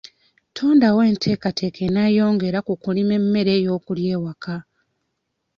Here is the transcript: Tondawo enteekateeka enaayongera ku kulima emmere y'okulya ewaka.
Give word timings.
Tondawo 0.55 0.99
enteekateeka 1.09 1.79
enaayongera 1.87 2.59
ku 2.67 2.73
kulima 2.83 3.13
emmere 3.21 3.53
y'okulya 3.65 4.09
ewaka. 4.17 4.55